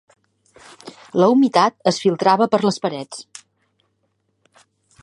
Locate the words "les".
2.69-2.81